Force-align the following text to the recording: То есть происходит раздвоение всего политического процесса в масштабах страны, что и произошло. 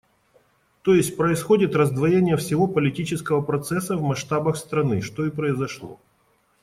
То 0.81 0.95
есть 0.95 1.15
происходит 1.15 1.75
раздвоение 1.75 2.35
всего 2.35 2.65
политического 2.65 3.43
процесса 3.43 3.95
в 3.97 4.01
масштабах 4.01 4.57
страны, 4.57 4.99
что 4.99 5.27
и 5.27 5.29
произошло. 5.29 5.99